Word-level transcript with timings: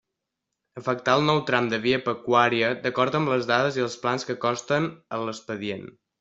Afectar 0.79 1.13
el 1.19 1.25
nou 1.27 1.41
tram 1.49 1.67
de 1.73 1.79
via 1.83 1.99
pecuària 2.05 2.71
d'acord 2.87 3.19
amb 3.21 3.33
les 3.35 3.47
dades 3.53 3.79
i 3.81 3.85
els 3.89 4.01
plans 4.07 4.27
que 4.31 4.39
consten 4.49 4.91
en 4.99 5.29
l'expedient. 5.31 5.89